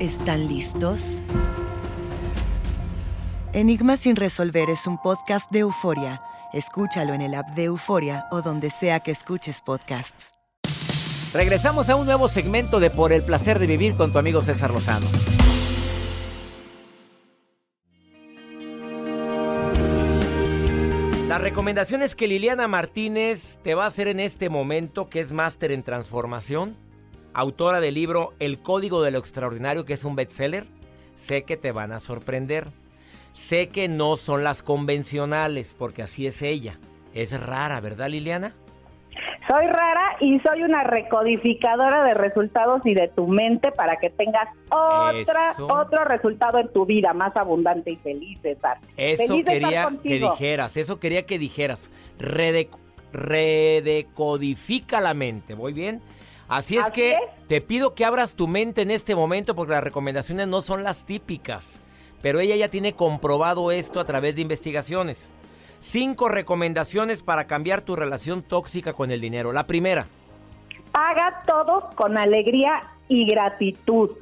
¿Están 0.00 0.46
listos? 0.46 1.22
Enigma 3.52 3.96
sin 3.96 4.14
resolver 4.14 4.70
es 4.70 4.86
un 4.86 4.96
podcast 5.02 5.50
de 5.50 5.60
euforia. 5.60 6.22
Escúchalo 6.52 7.14
en 7.14 7.20
el 7.20 7.34
app 7.34 7.48
de 7.56 7.64
Euforia 7.64 8.26
o 8.30 8.40
donde 8.40 8.70
sea 8.70 9.00
que 9.00 9.10
escuches 9.10 9.60
podcasts. 9.60 10.30
Regresamos 11.32 11.88
a 11.88 11.96
un 11.96 12.06
nuevo 12.06 12.28
segmento 12.28 12.78
de 12.78 12.90
Por 12.90 13.12
el 13.12 13.24
placer 13.24 13.58
de 13.58 13.66
vivir 13.66 13.96
con 13.96 14.12
tu 14.12 14.20
amigo 14.20 14.40
César 14.40 14.70
Lozano. 14.70 15.06
Las 21.26 21.40
recomendaciones 21.40 22.14
que 22.14 22.28
Liliana 22.28 22.68
Martínez 22.68 23.58
te 23.64 23.74
va 23.74 23.82
a 23.82 23.88
hacer 23.88 24.06
en 24.06 24.20
este 24.20 24.48
momento, 24.48 25.08
que 25.08 25.18
es 25.18 25.32
máster 25.32 25.72
en 25.72 25.82
transformación, 25.82 26.76
autora 27.34 27.80
del 27.80 27.94
libro 27.94 28.34
El 28.38 28.60
Código 28.60 29.02
de 29.02 29.10
lo 29.10 29.18
Extraordinario, 29.18 29.84
que 29.84 29.94
es 29.94 30.04
un 30.04 30.16
bestseller, 30.16 30.66
sé 31.14 31.44
que 31.44 31.56
te 31.56 31.72
van 31.72 31.92
a 31.92 32.00
sorprender. 32.00 32.68
Sé 33.32 33.68
que 33.68 33.88
no 33.88 34.16
son 34.16 34.42
las 34.42 34.62
convencionales, 34.64 35.74
porque 35.78 36.02
así 36.02 36.26
es 36.26 36.42
ella. 36.42 36.78
Es 37.14 37.38
rara, 37.38 37.80
¿verdad, 37.80 38.08
Liliana? 38.08 38.54
Soy 39.48 39.66
rara 39.66 40.16
y 40.20 40.40
soy 40.40 40.62
una 40.62 40.82
recodificadora 40.84 42.04
de 42.04 42.14
resultados 42.14 42.82
y 42.84 42.94
de 42.94 43.08
tu 43.08 43.26
mente 43.28 43.72
para 43.72 43.96
que 43.96 44.10
tengas 44.10 44.48
otra, 44.70 45.54
otro 45.58 46.04
resultado 46.04 46.58
en 46.58 46.70
tu 46.72 46.84
vida 46.84 47.14
más 47.14 47.34
abundante 47.36 47.92
y 47.92 47.96
feliz, 47.96 48.38
César. 48.42 48.78
Eso 48.96 49.42
quería 49.44 49.88
que 50.02 50.18
dijeras, 50.18 50.76
eso 50.76 51.00
quería 51.00 51.24
que 51.24 51.38
dijeras. 51.38 51.90
redecodifica 53.12 55.00
la 55.00 55.14
mente, 55.14 55.54
¿voy 55.54 55.72
bien? 55.72 56.02
Así 56.48 56.78
es 56.78 56.90
que 56.90 57.18
te 57.46 57.60
pido 57.60 57.94
que 57.94 58.06
abras 58.06 58.34
tu 58.34 58.48
mente 58.48 58.80
en 58.80 58.90
este 58.90 59.14
momento 59.14 59.54
porque 59.54 59.72
las 59.72 59.84
recomendaciones 59.84 60.48
no 60.48 60.62
son 60.62 60.82
las 60.82 61.04
típicas, 61.04 61.82
pero 62.22 62.40
ella 62.40 62.56
ya 62.56 62.68
tiene 62.68 62.94
comprobado 62.94 63.70
esto 63.70 64.00
a 64.00 64.06
través 64.06 64.36
de 64.36 64.42
investigaciones. 64.42 65.34
Cinco 65.78 66.28
recomendaciones 66.28 67.22
para 67.22 67.46
cambiar 67.46 67.82
tu 67.82 67.96
relación 67.96 68.42
tóxica 68.42 68.94
con 68.94 69.10
el 69.10 69.20
dinero. 69.20 69.52
La 69.52 69.66
primera. 69.66 70.06
Haga 70.94 71.42
todo 71.46 71.90
con 71.94 72.16
alegría 72.16 72.80
y 73.08 73.26
gratitud. 73.26 74.12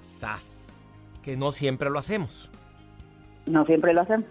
Sas. 0.00 0.76
Que 1.22 1.36
no 1.36 1.52
siempre 1.52 1.90
lo 1.90 1.98
hacemos. 1.98 2.50
No 3.46 3.66
siempre 3.66 3.92
lo 3.92 4.02
hacemos. 4.02 4.26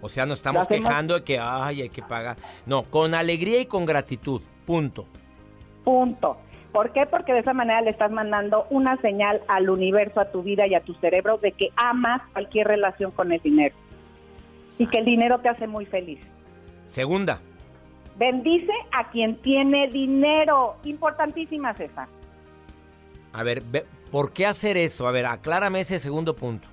O 0.00 0.08
sea, 0.08 0.24
no 0.24 0.32
estamos 0.32 0.66
quejando 0.66 1.14
de 1.14 1.24
que 1.24 1.38
ay, 1.38 1.82
hay 1.82 1.90
que 1.90 2.02
pagar. 2.02 2.38
No, 2.64 2.84
con 2.84 3.14
alegría 3.14 3.60
y 3.60 3.66
con 3.66 3.84
gratitud. 3.84 4.40
Punto. 4.64 5.06
Punto. 5.84 6.38
¿Por 6.72 6.92
qué? 6.92 7.06
Porque 7.06 7.32
de 7.32 7.40
esa 7.40 7.52
manera 7.52 7.80
le 7.80 7.90
estás 7.90 8.12
mandando 8.12 8.66
una 8.70 8.96
señal 8.98 9.42
al 9.48 9.68
universo, 9.70 10.20
a 10.20 10.30
tu 10.30 10.42
vida 10.42 10.66
y 10.66 10.74
a 10.74 10.80
tu 10.80 10.94
cerebro 10.94 11.38
de 11.38 11.52
que 11.52 11.70
amas 11.76 12.22
cualquier 12.32 12.68
relación 12.68 13.10
con 13.10 13.32
el 13.32 13.40
dinero 13.40 13.74
y 14.78 14.86
que 14.86 14.98
el 14.98 15.04
dinero 15.04 15.40
te 15.40 15.48
hace 15.48 15.66
muy 15.66 15.84
feliz. 15.84 16.20
Segunda. 16.86 17.40
Bendice 18.16 18.72
a 18.92 19.10
quien 19.10 19.36
tiene 19.36 19.88
dinero. 19.88 20.76
Importantísima, 20.84 21.74
César. 21.74 22.08
A 23.32 23.42
ver, 23.42 23.62
¿por 24.10 24.32
qué 24.32 24.46
hacer 24.46 24.76
eso? 24.76 25.06
A 25.06 25.10
ver, 25.10 25.26
aclárame 25.26 25.80
ese 25.80 25.98
segundo 25.98 26.34
punto. 26.34 26.68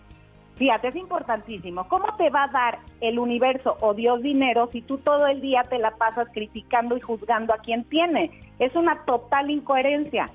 Fíjate, 0.57 0.87
es 0.87 0.95
importantísimo. 0.95 1.87
¿Cómo 1.87 2.15
te 2.17 2.29
va 2.29 2.45
a 2.45 2.47
dar 2.47 2.79
el 2.99 3.19
universo 3.19 3.77
o 3.79 3.93
Dios 3.93 4.21
dinero 4.23 4.69
si 4.71 4.81
tú 4.81 4.97
todo 4.97 5.27
el 5.27 5.39
día 5.39 5.63
te 5.69 5.77
la 5.77 5.91
pasas 5.91 6.27
criticando 6.33 6.97
y 6.97 7.01
juzgando 7.01 7.53
a 7.53 7.59
quien 7.59 7.83
tiene? 7.83 8.51
Es 8.57 8.75
una 8.75 9.05
total 9.05 9.51
incoherencia. 9.51 10.31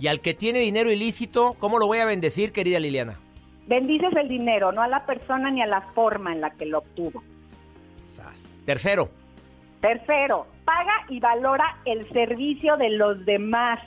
Y 0.00 0.08
al 0.08 0.20
que 0.20 0.34
tiene 0.34 0.58
dinero 0.58 0.90
ilícito, 0.90 1.54
¿cómo 1.58 1.78
lo 1.78 1.86
voy 1.86 1.98
a 1.98 2.04
bendecir, 2.04 2.52
querida 2.52 2.80
Liliana? 2.80 3.18
Bendices 3.66 4.14
el 4.16 4.28
dinero, 4.28 4.72
no 4.72 4.82
a 4.82 4.88
la 4.88 5.06
persona 5.06 5.50
ni 5.50 5.62
a 5.62 5.66
la 5.66 5.80
forma 5.94 6.32
en 6.32 6.40
la 6.40 6.50
que 6.50 6.66
lo 6.66 6.78
obtuvo. 6.78 7.22
Tercero. 8.64 9.08
Tercero, 9.80 10.46
paga 10.64 11.06
y 11.08 11.20
valora 11.20 11.78
el 11.84 12.08
servicio 12.10 12.76
de 12.76 12.90
los 12.90 13.24
demás. 13.24 13.78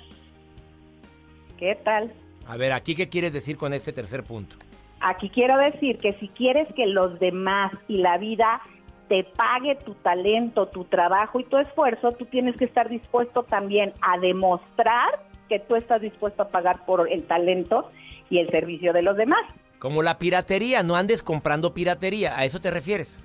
¿Qué 1.58 1.76
tal? 1.84 2.14
A 2.48 2.56
ver, 2.56 2.72
¿aquí 2.72 2.96
qué 2.96 3.10
quieres 3.10 3.34
decir 3.34 3.58
con 3.58 3.74
este 3.74 3.92
tercer 3.92 4.24
punto? 4.24 4.56
Aquí 5.02 5.30
quiero 5.30 5.58
decir 5.58 5.98
que 5.98 6.14
si 6.20 6.28
quieres 6.30 6.68
que 6.76 6.86
los 6.86 7.20
demás 7.20 7.72
y 7.88 7.98
la 7.98 8.18
vida 8.18 8.62
te 9.08 9.24
pague 9.24 9.76
tu 9.76 9.96
talento, 9.96 10.68
tu 10.68 10.86
trabajo 10.86 11.40
y 11.40 11.46
tu 11.46 11.58
esfuerzo, 11.58 12.12
tú 12.12 12.26
tienes 12.26 12.56
que 12.58 12.66
estar 12.66 12.90
dispuesto 12.90 13.44
también 13.44 13.94
a 14.02 14.20
demostrar 14.20 15.20
que 15.48 15.60
tú 15.60 15.76
estás 15.76 16.02
dispuesto 16.02 16.44
a 16.44 16.50
pagar 16.50 16.86
por 16.86 17.12
el 17.12 17.24
talento 17.24 17.90
y 18.30 18.40
el 18.40 18.50
servicio 18.50 18.94
de 18.94 19.02
los 19.02 19.18
demás. 19.18 19.42
Como 19.80 20.04
la 20.04 20.20
piratería, 20.20 20.84
no 20.84 20.96
andes 20.96 21.24
comprando 21.24 21.74
piratería, 21.74 22.38
¿a 22.38 22.46
eso 22.46 22.60
te 22.60 22.70
refieres? 22.70 23.24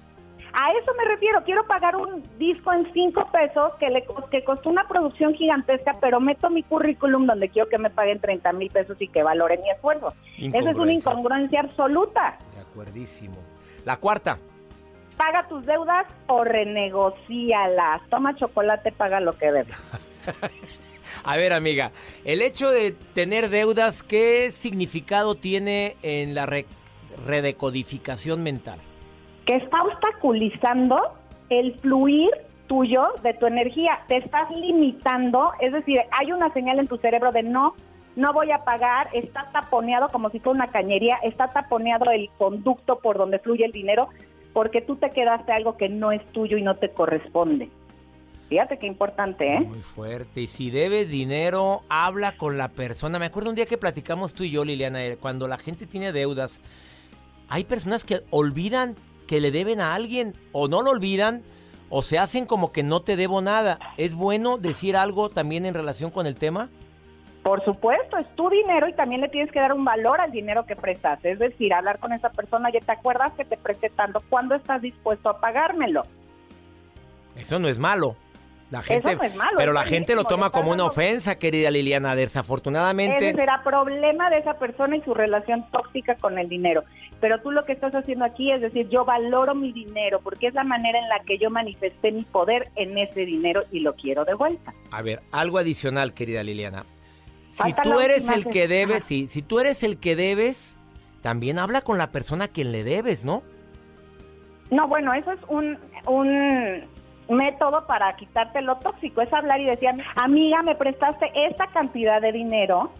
A 0.56 0.70
eso 0.70 0.92
me 0.96 1.04
refiero, 1.04 1.42
quiero 1.42 1.66
pagar 1.66 1.96
un 1.96 2.22
disco 2.38 2.72
en 2.72 2.90
cinco 2.92 3.28
pesos 3.32 3.72
que, 3.80 3.90
le, 3.90 4.06
que 4.30 4.44
costó 4.44 4.70
una 4.70 4.86
producción 4.86 5.34
gigantesca, 5.34 5.96
pero 6.00 6.20
meto 6.20 6.48
mi 6.48 6.62
currículum 6.62 7.26
donde 7.26 7.48
quiero 7.48 7.68
que 7.68 7.76
me 7.76 7.90
paguen 7.90 8.20
30 8.20 8.52
mil 8.52 8.70
pesos 8.70 8.96
y 9.00 9.08
que 9.08 9.24
valore 9.24 9.58
mi 9.58 9.68
esfuerzo. 9.70 10.14
Esa 10.38 10.70
es 10.70 10.76
una 10.76 10.92
incongruencia 10.92 11.60
absoluta. 11.60 12.38
De 12.54 12.60
acuerdísimo. 12.60 13.34
La 13.84 13.96
cuarta. 13.96 14.38
Paga 15.16 15.48
tus 15.48 15.66
deudas 15.66 16.06
o 16.28 16.44
renegocialas. 16.44 18.08
Toma 18.08 18.36
chocolate, 18.36 18.92
paga 18.92 19.18
lo 19.18 19.36
que 19.36 19.50
debes. 19.50 19.76
A 21.24 21.36
ver, 21.36 21.52
amiga, 21.52 21.90
el 22.24 22.42
hecho 22.42 22.70
de 22.70 22.92
tener 22.92 23.48
deudas, 23.48 24.04
¿qué 24.04 24.52
significado 24.52 25.34
tiene 25.34 25.96
en 26.02 26.36
la 26.36 26.48
redecodificación 27.26 28.42
mental? 28.44 28.78
Que 29.46 29.56
está 29.56 29.82
obstaculizando 29.82 30.98
el 31.50 31.74
fluir 31.80 32.30
tuyo 32.66 33.04
de 33.22 33.34
tu 33.34 33.46
energía. 33.46 34.00
Te 34.08 34.16
estás 34.16 34.50
limitando, 34.50 35.52
es 35.60 35.72
decir, 35.72 36.00
hay 36.10 36.32
una 36.32 36.52
señal 36.52 36.78
en 36.78 36.88
tu 36.88 36.96
cerebro 36.96 37.32
de 37.32 37.42
no, 37.42 37.74
no 38.16 38.32
voy 38.32 38.50
a 38.52 38.64
pagar, 38.64 39.08
está 39.12 39.50
taponeado 39.52 40.08
como 40.08 40.30
si 40.30 40.38
fuera 40.38 40.64
una 40.64 40.72
cañería, 40.72 41.16
está 41.22 41.48
taponeado 41.48 42.10
el 42.10 42.30
conducto 42.38 42.98
por 43.00 43.18
donde 43.18 43.38
fluye 43.38 43.64
el 43.64 43.72
dinero, 43.72 44.08
porque 44.52 44.80
tú 44.80 44.96
te 44.96 45.10
quedaste 45.10 45.52
algo 45.52 45.76
que 45.76 45.88
no 45.88 46.12
es 46.12 46.24
tuyo 46.32 46.56
y 46.56 46.62
no 46.62 46.76
te 46.76 46.90
corresponde. 46.90 47.70
Fíjate 48.48 48.78
qué 48.78 48.86
importante, 48.86 49.54
¿eh? 49.54 49.60
Muy 49.60 49.82
fuerte. 49.82 50.42
Y 50.42 50.46
si 50.46 50.70
debes 50.70 51.10
dinero, 51.10 51.82
habla 51.88 52.36
con 52.36 52.58
la 52.58 52.68
persona. 52.68 53.18
Me 53.18 53.26
acuerdo 53.26 53.48
un 53.48 53.56
día 53.56 53.66
que 53.66 53.78
platicamos 53.78 54.34
tú 54.34 54.44
y 54.44 54.50
yo, 54.50 54.64
Liliana, 54.64 55.04
eh, 55.04 55.16
cuando 55.16 55.48
la 55.48 55.58
gente 55.58 55.86
tiene 55.86 56.12
deudas, 56.12 56.60
hay 57.48 57.64
personas 57.64 58.04
que 58.04 58.20
olvidan 58.30 58.96
que 59.26 59.40
le 59.40 59.50
deben 59.50 59.80
a 59.80 59.94
alguien 59.94 60.34
o 60.52 60.68
no 60.68 60.82
lo 60.82 60.90
olvidan 60.90 61.42
o 61.90 62.02
se 62.02 62.18
hacen 62.18 62.46
como 62.46 62.72
que 62.72 62.82
no 62.82 63.02
te 63.02 63.16
debo 63.16 63.40
nada. 63.40 63.78
¿Es 63.96 64.14
bueno 64.14 64.58
decir 64.58 64.96
algo 64.96 65.30
también 65.30 65.66
en 65.66 65.74
relación 65.74 66.10
con 66.10 66.26
el 66.26 66.34
tema? 66.34 66.68
Por 67.42 67.62
supuesto, 67.64 68.16
es 68.16 68.26
tu 68.36 68.48
dinero 68.48 68.88
y 68.88 68.94
también 68.94 69.20
le 69.20 69.28
tienes 69.28 69.52
que 69.52 69.60
dar 69.60 69.74
un 69.74 69.84
valor 69.84 70.20
al 70.20 70.32
dinero 70.32 70.64
que 70.64 70.76
prestaste. 70.76 71.32
Es 71.32 71.38
decir, 71.38 71.74
hablar 71.74 71.98
con 71.98 72.12
esa 72.12 72.30
persona, 72.30 72.70
ya 72.72 72.80
te 72.80 72.92
acuerdas 72.92 73.34
que 73.34 73.44
te 73.44 73.58
presté 73.58 73.90
tanto, 73.90 74.22
¿cuándo 74.30 74.54
estás 74.54 74.80
dispuesto 74.80 75.28
a 75.28 75.38
pagármelo? 75.40 76.04
Eso 77.36 77.58
no 77.58 77.68
es 77.68 77.78
malo. 77.78 78.16
La 78.70 78.82
gente, 78.82 79.18
pero 79.56 79.72
la 79.72 79.84
gente 79.84 80.16
lo 80.16 80.24
toma 80.24 80.50
como 80.50 80.72
una 80.72 80.84
ofensa, 80.84 81.38
querida 81.38 81.70
Liliana. 81.70 82.16
Desafortunadamente. 82.16 83.28
Ese 83.28 83.36
será 83.36 83.62
problema 83.62 84.30
de 84.30 84.38
esa 84.38 84.54
persona 84.54 84.96
y 84.96 85.02
su 85.02 85.14
relación 85.14 85.66
tóxica 85.70 86.16
con 86.16 86.38
el 86.38 86.48
dinero. 86.48 86.82
Pero 87.20 87.40
tú 87.40 87.50
lo 87.52 87.64
que 87.64 87.72
estás 87.72 87.94
haciendo 87.94 88.24
aquí 88.24 88.50
es 88.50 88.60
decir, 88.60 88.88
yo 88.88 89.04
valoro 89.04 89.54
mi 89.54 89.72
dinero 89.72 90.20
porque 90.22 90.48
es 90.48 90.54
la 90.54 90.64
manera 90.64 90.98
en 90.98 91.08
la 91.08 91.20
que 91.20 91.38
yo 91.38 91.50
manifesté 91.50 92.10
mi 92.10 92.22
poder 92.22 92.70
en 92.74 92.98
ese 92.98 93.24
dinero 93.24 93.62
y 93.70 93.80
lo 93.80 93.94
quiero 93.94 94.24
de 94.24 94.34
vuelta. 94.34 94.74
A 94.90 95.02
ver, 95.02 95.22
algo 95.30 95.58
adicional, 95.58 96.12
querida 96.12 96.42
Liliana. 96.42 96.84
Si 97.50 97.72
tú 97.82 98.00
eres 98.00 98.28
el 98.28 98.46
que 98.46 98.66
debes, 98.66 99.04
sí, 99.04 99.28
si 99.28 99.40
tú 99.40 99.60
eres 99.60 99.84
el 99.84 100.00
que 100.00 100.16
debes, 100.16 100.76
también 101.20 101.58
habla 101.58 101.82
con 101.82 101.98
la 101.98 102.10
persona 102.10 102.46
a 102.46 102.48
quien 102.48 102.72
le 102.72 102.82
debes, 102.82 103.24
¿no? 103.24 103.42
No, 104.70 104.88
bueno, 104.88 105.14
eso 105.14 105.30
es 105.30 105.40
un, 105.48 105.78
un 106.06 106.82
método 107.28 107.86
para 107.86 108.14
quitarte 108.16 108.60
lo 108.62 108.76
tóxico, 108.76 109.20
es 109.20 109.32
hablar 109.32 109.60
y 109.60 109.64
decir, 109.64 109.90
amiga, 110.16 110.62
me 110.62 110.74
prestaste 110.74 111.30
esta 111.34 111.66
cantidad 111.68 112.20
de 112.20 112.32
dinero 112.32 112.90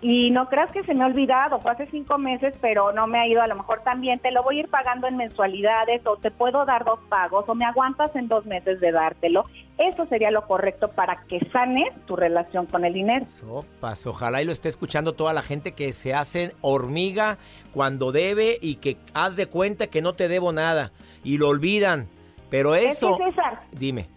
y 0.00 0.30
no 0.30 0.48
creas 0.48 0.70
que 0.70 0.84
se 0.84 0.94
me 0.94 1.02
ha 1.02 1.08
olvidado, 1.08 1.58
fue 1.58 1.72
hace 1.72 1.86
cinco 1.86 2.18
meses, 2.18 2.54
pero 2.60 2.92
no 2.92 3.08
me 3.08 3.18
ha 3.18 3.26
ido, 3.26 3.42
a 3.42 3.48
lo 3.48 3.56
mejor 3.56 3.80
también 3.82 4.20
te 4.20 4.30
lo 4.30 4.44
voy 4.44 4.58
a 4.58 4.60
ir 4.60 4.68
pagando 4.68 5.08
en 5.08 5.16
mensualidades 5.16 6.06
o 6.06 6.16
te 6.16 6.30
puedo 6.30 6.64
dar 6.64 6.84
dos 6.84 7.00
pagos 7.08 7.48
o 7.48 7.54
me 7.56 7.64
aguantas 7.64 8.14
en 8.14 8.28
dos 8.28 8.46
meses 8.46 8.80
de 8.80 8.92
dártelo. 8.92 9.46
Eso 9.76 10.06
sería 10.06 10.30
lo 10.30 10.46
correcto 10.46 10.88
para 10.92 11.24
que 11.28 11.40
sanes 11.52 11.88
tu 12.06 12.14
relación 12.14 12.66
con 12.66 12.84
el 12.84 12.92
dinero. 12.92 13.26
Sopas, 13.28 14.06
ojalá 14.06 14.40
y 14.40 14.44
lo 14.44 14.52
esté 14.52 14.68
escuchando 14.68 15.14
toda 15.14 15.32
la 15.32 15.42
gente 15.42 15.72
que 15.72 15.92
se 15.92 16.14
hace 16.14 16.54
hormiga 16.60 17.38
cuando 17.72 18.12
debe 18.12 18.56
y 18.60 18.76
que 18.76 18.98
haz 19.14 19.34
de 19.34 19.46
cuenta 19.46 19.88
que 19.88 20.00
no 20.00 20.12
te 20.12 20.28
debo 20.28 20.52
nada 20.52 20.92
y 21.24 21.38
lo 21.38 21.48
olvidan. 21.48 22.06
Pero 22.50 22.74
eso... 22.74 23.16
César, 23.16 23.62
dime 23.72 24.08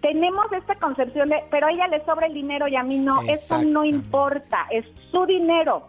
tenemos 0.00 0.46
esta 0.52 0.74
concepción 0.76 1.28
de, 1.28 1.44
pero 1.50 1.66
a 1.66 1.72
ella 1.72 1.88
le 1.88 2.04
sobra 2.04 2.26
el 2.26 2.34
dinero 2.34 2.68
y 2.68 2.76
a 2.76 2.82
mí 2.82 2.98
no, 2.98 3.22
eso 3.22 3.62
no 3.62 3.84
importa, 3.84 4.66
es 4.70 4.84
su 5.10 5.26
dinero. 5.26 5.86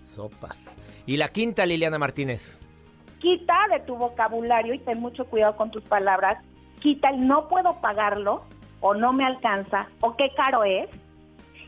Sopas. 0.00 0.78
Y 1.06 1.16
la 1.16 1.28
quinta, 1.28 1.66
Liliana 1.66 1.98
Martínez. 1.98 2.60
Quita 3.18 3.54
de 3.70 3.80
tu 3.80 3.96
vocabulario 3.96 4.74
y 4.74 4.78
ten 4.78 5.00
mucho 5.00 5.26
cuidado 5.26 5.56
con 5.56 5.70
tus 5.70 5.82
palabras. 5.84 6.42
Quita 6.80 7.10
el 7.10 7.26
no 7.26 7.48
puedo 7.48 7.80
pagarlo 7.80 8.42
o 8.80 8.94
no 8.94 9.12
me 9.12 9.24
alcanza 9.24 9.88
o 10.00 10.16
qué 10.16 10.30
caro 10.36 10.64
es 10.64 10.88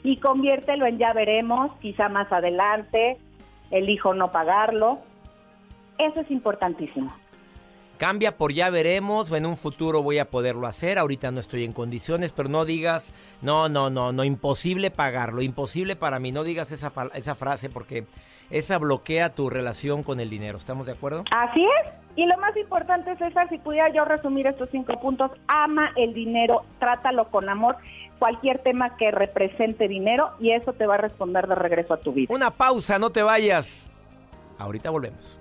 y 0.02 0.18
conviértelo 0.18 0.86
en 0.86 0.98
ya 0.98 1.12
veremos, 1.12 1.72
quizá 1.80 2.08
más 2.08 2.30
adelante, 2.32 3.18
elijo 3.70 4.14
no 4.14 4.30
pagarlo. 4.30 4.98
Eso 5.98 6.20
es 6.20 6.30
importantísimo. 6.30 7.14
Cambia 7.98 8.36
por 8.36 8.52
ya 8.52 8.70
veremos 8.70 9.30
o 9.30 9.36
en 9.36 9.46
un 9.46 9.56
futuro 9.56 10.02
voy 10.02 10.18
a 10.18 10.28
poderlo 10.30 10.66
hacer. 10.66 10.98
Ahorita 10.98 11.30
no 11.30 11.40
estoy 11.40 11.64
en 11.64 11.72
condiciones, 11.72 12.32
pero 12.32 12.48
no 12.48 12.64
digas, 12.64 13.12
no, 13.40 13.68
no, 13.68 13.88
no, 13.88 14.12
no, 14.12 14.24
imposible 14.24 14.90
pagarlo, 14.90 15.42
imposible 15.42 15.94
para 15.94 16.18
mí. 16.18 16.32
No 16.32 16.42
digas 16.42 16.72
esa, 16.72 16.92
esa 17.14 17.34
frase 17.34 17.70
porque 17.70 18.06
esa 18.50 18.78
bloquea 18.78 19.34
tu 19.34 19.48
relación 19.48 20.02
con 20.02 20.20
el 20.20 20.28
dinero. 20.28 20.58
¿Estamos 20.58 20.86
de 20.86 20.92
acuerdo? 20.92 21.24
Así 21.30 21.64
es. 21.64 21.92
Y 22.16 22.26
lo 22.26 22.36
más 22.38 22.56
importante, 22.56 23.16
César, 23.16 23.48
si 23.48 23.58
pudiera 23.58 23.88
yo 23.92 24.04
resumir 24.04 24.46
estos 24.46 24.68
cinco 24.70 25.00
puntos, 25.00 25.30
ama 25.48 25.90
el 25.96 26.14
dinero, 26.14 26.64
trátalo 26.78 27.28
con 27.30 27.48
amor, 27.48 27.76
cualquier 28.18 28.60
tema 28.60 28.96
que 28.96 29.10
represente 29.10 29.88
dinero 29.88 30.30
y 30.38 30.52
eso 30.52 30.72
te 30.72 30.86
va 30.86 30.94
a 30.94 30.98
responder 30.98 31.48
de 31.48 31.56
regreso 31.56 31.94
a 31.94 31.96
tu 31.96 32.12
vida. 32.12 32.32
Una 32.32 32.50
pausa, 32.50 32.98
no 32.98 33.10
te 33.10 33.22
vayas. 33.22 33.90
Ahorita 34.58 34.90
volvemos. 34.90 35.40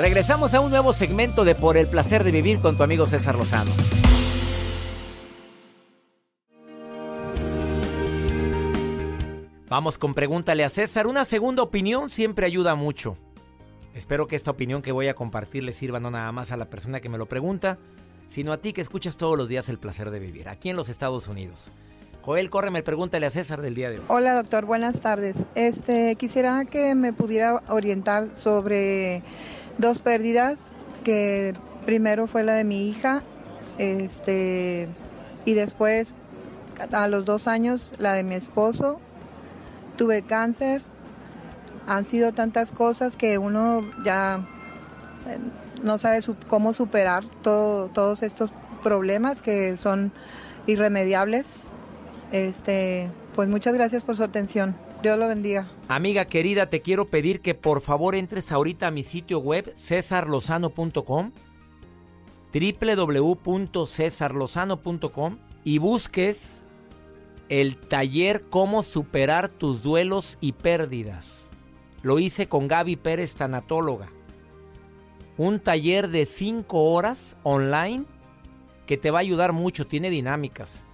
Regresamos 0.00 0.54
a 0.54 0.62
un 0.62 0.70
nuevo 0.70 0.94
segmento 0.94 1.44
de 1.44 1.54
Por 1.54 1.76
el 1.76 1.86
placer 1.86 2.24
de 2.24 2.30
vivir 2.30 2.60
con 2.60 2.74
tu 2.74 2.82
amigo 2.82 3.06
César 3.06 3.36
Lozano. 3.36 3.70
Vamos 9.68 9.98
con 9.98 10.14
pregúntale 10.14 10.64
a 10.64 10.70
César. 10.70 11.06
Una 11.06 11.26
segunda 11.26 11.62
opinión 11.62 12.08
siempre 12.08 12.46
ayuda 12.46 12.74
mucho. 12.76 13.18
Espero 13.94 14.26
que 14.26 14.36
esta 14.36 14.50
opinión 14.50 14.80
que 14.80 14.90
voy 14.90 15.08
a 15.08 15.14
compartir 15.14 15.64
le 15.64 15.74
sirva 15.74 16.00
no 16.00 16.10
nada 16.10 16.32
más 16.32 16.50
a 16.50 16.56
la 16.56 16.70
persona 16.70 17.00
que 17.00 17.10
me 17.10 17.18
lo 17.18 17.26
pregunta, 17.26 17.76
sino 18.26 18.54
a 18.54 18.56
ti 18.56 18.72
que 18.72 18.80
escuchas 18.80 19.18
todos 19.18 19.36
los 19.36 19.50
días 19.50 19.68
el 19.68 19.78
placer 19.78 20.10
de 20.10 20.18
vivir, 20.18 20.48
aquí 20.48 20.70
en 20.70 20.76
los 20.76 20.88
Estados 20.88 21.28
Unidos. 21.28 21.72
Joel, 22.22 22.48
córreme, 22.48 22.82
pregúntale 22.82 23.26
a 23.26 23.30
César 23.30 23.60
del 23.60 23.74
día 23.74 23.90
de 23.90 23.98
hoy. 23.98 24.04
Hola 24.08 24.34
doctor, 24.34 24.64
buenas 24.64 25.00
tardes. 25.00 25.36
Este, 25.54 26.16
quisiera 26.16 26.64
que 26.64 26.94
me 26.94 27.12
pudiera 27.12 27.62
orientar 27.68 28.30
sobre 28.34 29.22
dos 29.80 30.00
pérdidas, 30.00 30.72
que 31.04 31.54
primero 31.86 32.26
fue 32.26 32.44
la 32.44 32.54
de 32.54 32.64
mi 32.64 32.88
hija, 32.88 33.22
este, 33.78 34.88
y 35.44 35.54
después 35.54 36.14
a 36.92 37.08
los 37.08 37.24
dos 37.24 37.46
años 37.46 37.92
la 37.98 38.14
de 38.14 38.24
mi 38.24 38.34
esposo. 38.34 39.00
Tuve 39.96 40.22
cáncer. 40.22 40.82
Han 41.86 42.04
sido 42.04 42.32
tantas 42.32 42.72
cosas 42.72 43.16
que 43.16 43.38
uno 43.38 43.84
ya 44.04 44.46
eh, 45.26 45.38
no 45.82 45.98
sabe 45.98 46.20
cómo 46.48 46.72
superar 46.72 47.24
todo, 47.42 47.88
todos 47.88 48.22
estos 48.22 48.52
problemas 48.82 49.42
que 49.42 49.76
son 49.76 50.12
irremediables. 50.66 51.46
Este, 52.32 53.10
pues 53.34 53.48
muchas 53.48 53.74
gracias 53.74 54.02
por 54.02 54.16
su 54.16 54.22
atención. 54.22 54.76
Dios 55.02 55.18
lo 55.18 55.28
bendiga. 55.28 55.66
Amiga 55.90 56.24
querida, 56.26 56.70
te 56.70 56.82
quiero 56.82 57.10
pedir 57.10 57.40
que 57.40 57.56
por 57.56 57.80
favor 57.80 58.14
entres 58.14 58.52
ahorita 58.52 58.86
a 58.86 58.92
mi 58.92 59.02
sitio 59.02 59.40
web 59.40 59.74
cesarlozano.com 59.76 61.32
www.cesarlozano.com 62.52 65.38
y 65.64 65.78
busques 65.78 66.64
el 67.48 67.76
taller 67.76 68.44
Cómo 68.50 68.84
superar 68.84 69.48
tus 69.48 69.82
duelos 69.82 70.38
y 70.40 70.52
pérdidas. 70.52 71.50
Lo 72.02 72.20
hice 72.20 72.48
con 72.48 72.68
Gaby 72.68 72.94
Pérez, 72.94 73.34
tanatóloga. 73.34 74.12
Un 75.38 75.58
taller 75.58 76.08
de 76.08 76.24
5 76.24 76.84
horas 76.84 77.36
online 77.42 78.04
que 78.86 78.96
te 78.96 79.10
va 79.10 79.18
a 79.18 79.22
ayudar 79.22 79.52
mucho, 79.52 79.88
tiene 79.88 80.08
dinámicas. 80.08 80.84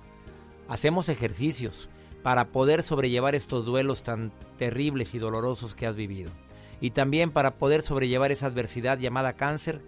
Hacemos 0.68 1.10
ejercicios 1.10 1.90
para 2.26 2.48
poder 2.48 2.82
sobrellevar 2.82 3.36
estos 3.36 3.66
duelos 3.66 4.02
tan 4.02 4.32
terribles 4.58 5.14
y 5.14 5.20
dolorosos 5.20 5.76
que 5.76 5.86
has 5.86 5.94
vivido. 5.94 6.32
Y 6.80 6.90
también 6.90 7.30
para 7.30 7.54
poder 7.54 7.82
sobrellevar 7.82 8.32
esa 8.32 8.46
adversidad 8.46 8.98
llamada 8.98 9.34
cáncer, 9.34 9.80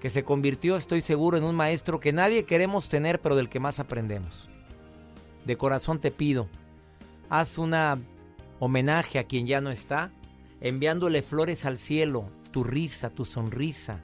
que 0.00 0.08
se 0.08 0.24
convirtió, 0.24 0.76
estoy 0.76 1.02
seguro, 1.02 1.36
en 1.36 1.44
un 1.44 1.54
maestro 1.54 2.00
que 2.00 2.14
nadie 2.14 2.46
queremos 2.46 2.88
tener, 2.88 3.20
pero 3.20 3.36
del 3.36 3.50
que 3.50 3.60
más 3.60 3.78
aprendemos. 3.78 4.48
De 5.44 5.58
corazón 5.58 6.00
te 6.00 6.10
pido, 6.10 6.48
haz 7.28 7.58
una 7.58 8.00
homenaje 8.58 9.18
a 9.18 9.24
quien 9.24 9.46
ya 9.46 9.60
no 9.60 9.70
está, 9.70 10.10
enviándole 10.62 11.20
flores 11.20 11.66
al 11.66 11.76
cielo, 11.76 12.24
tu 12.52 12.64
risa, 12.64 13.10
tu 13.10 13.26
sonrisa, 13.26 14.00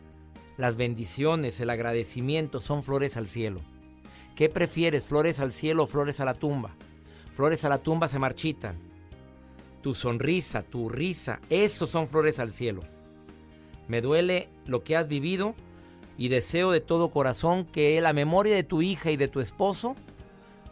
las 0.59 0.77
bendiciones, 0.77 1.59
el 1.59 1.71
agradecimiento 1.71 2.61
son 2.61 2.83
flores 2.83 3.17
al 3.17 3.29
cielo 3.29 3.63
¿Qué 4.39 4.49
prefieres, 4.49 5.03
flores 5.03 5.41
al 5.41 5.53
cielo 5.53 5.83
o 5.83 5.87
flores 5.89 6.21
a 6.21 6.25
la 6.25 6.33
tumba? 6.33 6.77
Flores 7.39 7.65
a 7.65 7.69
la 7.69 7.79
tumba 7.79 8.09
se 8.09 8.19
marchitan. 8.19 8.77
Tu 9.81 9.95
sonrisa, 9.95 10.65
tu 10.65 10.89
risa, 10.89 11.39
esos 11.51 11.89
son 11.89 12.09
flores 12.09 12.41
al 12.41 12.53
cielo. 12.53 12.83
Me 13.87 14.01
duele 14.01 14.49
lo 14.67 14.83
que 14.83 14.97
has 14.97 15.07
vivido 15.07 15.55
y 16.17 16.31
deseo 16.31 16.73
de 16.73 16.81
todo 16.81 17.11
corazón 17.11 17.65
que 17.65 18.01
la 18.01 18.13
memoria 18.13 18.57
de 18.57 18.65
tu 18.65 18.83
hija 18.83 19.13
y 19.13 19.17
de 19.17 19.29
tu 19.29 19.39
esposo 19.39 19.95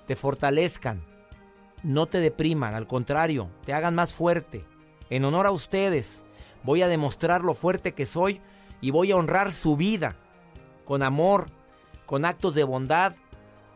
te 0.08 0.16
fortalezcan, 0.16 1.04
no 1.84 2.06
te 2.06 2.18
depriman, 2.18 2.74
al 2.74 2.88
contrario, 2.88 3.48
te 3.64 3.72
hagan 3.72 3.94
más 3.94 4.12
fuerte. 4.12 4.64
En 5.08 5.24
honor 5.24 5.46
a 5.46 5.52
ustedes, 5.52 6.24
voy 6.64 6.82
a 6.82 6.88
demostrar 6.88 7.42
lo 7.42 7.54
fuerte 7.54 7.94
que 7.94 8.06
soy 8.06 8.40
y 8.80 8.90
voy 8.90 9.12
a 9.12 9.16
honrar 9.16 9.52
su 9.52 9.76
vida 9.76 10.16
con 10.84 11.04
amor, 11.04 11.46
con 12.06 12.24
actos 12.24 12.56
de 12.56 12.64
bondad, 12.64 13.14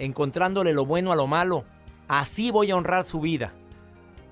encontrándole 0.00 0.72
lo 0.72 0.86
bueno 0.86 1.12
a 1.12 1.16
lo 1.16 1.28
malo. 1.28 1.64
Así 2.10 2.50
voy 2.50 2.72
a 2.72 2.76
honrar 2.76 3.04
su 3.04 3.20
vida. 3.20 3.52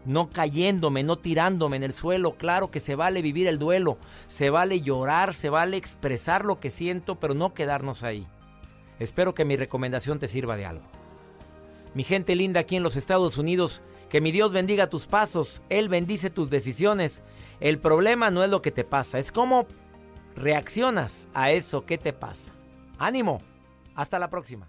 No 0.04 0.30
cayéndome, 0.30 1.04
no 1.04 1.16
tirándome 1.16 1.76
en 1.76 1.84
el 1.84 1.92
suelo. 1.92 2.32
Claro 2.36 2.72
que 2.72 2.80
se 2.80 2.96
vale 2.96 3.22
vivir 3.22 3.46
el 3.46 3.60
duelo, 3.60 3.98
se 4.26 4.50
vale 4.50 4.80
llorar, 4.80 5.32
se 5.32 5.48
vale 5.48 5.76
expresar 5.76 6.44
lo 6.44 6.58
que 6.58 6.70
siento, 6.70 7.20
pero 7.20 7.34
no 7.34 7.54
quedarnos 7.54 8.02
ahí. 8.02 8.26
Espero 8.98 9.32
que 9.32 9.44
mi 9.44 9.56
recomendación 9.56 10.18
te 10.18 10.26
sirva 10.26 10.56
de 10.56 10.66
algo. 10.66 10.82
Mi 11.94 12.02
gente 12.02 12.34
linda 12.34 12.58
aquí 12.58 12.74
en 12.74 12.82
los 12.82 12.96
Estados 12.96 13.38
Unidos, 13.38 13.84
que 14.08 14.20
mi 14.20 14.32
Dios 14.32 14.52
bendiga 14.52 14.90
tus 14.90 15.06
pasos, 15.06 15.62
Él 15.68 15.88
bendice 15.88 16.30
tus 16.30 16.50
decisiones. 16.50 17.22
El 17.60 17.78
problema 17.78 18.32
no 18.32 18.42
es 18.42 18.50
lo 18.50 18.60
que 18.60 18.72
te 18.72 18.82
pasa, 18.82 19.20
es 19.20 19.30
cómo 19.30 19.68
reaccionas 20.34 21.28
a 21.32 21.52
eso 21.52 21.86
que 21.86 21.96
te 21.96 22.12
pasa. 22.12 22.52
Ánimo, 22.98 23.40
hasta 23.94 24.18
la 24.18 24.30
próxima. 24.30 24.68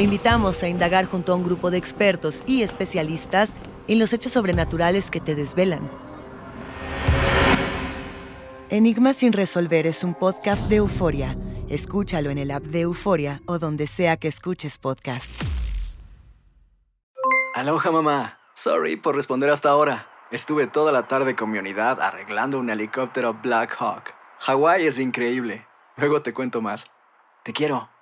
Te 0.00 0.04
invitamos 0.04 0.62
a 0.62 0.68
indagar 0.68 1.04
junto 1.04 1.34
a 1.34 1.36
un 1.36 1.44
grupo 1.44 1.70
de 1.70 1.76
expertos 1.76 2.42
y 2.46 2.62
especialistas 2.62 3.50
en 3.86 3.98
los 3.98 4.14
hechos 4.14 4.32
sobrenaturales 4.32 5.10
que 5.10 5.20
te 5.20 5.34
desvelan. 5.34 5.90
Enigma 8.70 9.12
sin 9.12 9.34
resolver 9.34 9.86
es 9.86 10.02
un 10.02 10.14
podcast 10.14 10.70
de 10.70 10.76
euforia. 10.76 11.36
Escúchalo 11.68 12.30
en 12.30 12.38
el 12.38 12.50
app 12.50 12.62
de 12.62 12.80
Euforia 12.80 13.42
o 13.44 13.58
donde 13.58 13.86
sea 13.86 14.16
que 14.16 14.28
escuches 14.28 14.78
podcast. 14.78 15.30
Aloha 17.54 17.90
mamá. 17.90 18.38
Sorry 18.54 18.96
por 18.96 19.14
responder 19.14 19.50
hasta 19.50 19.68
ahora. 19.68 20.08
Estuve 20.30 20.66
toda 20.66 20.92
la 20.92 21.08
tarde 21.08 21.36
con 21.36 21.50
mi 21.50 21.58
unidad 21.58 22.00
arreglando 22.00 22.58
un 22.58 22.70
helicóptero 22.70 23.34
Black 23.34 23.76
Hawk. 23.78 24.14
Hawái 24.38 24.86
es 24.86 24.98
increíble. 24.98 25.66
Luego 25.98 26.22
te 26.22 26.32
cuento 26.32 26.62
más. 26.62 26.90
Te 27.42 27.52
quiero. 27.52 27.90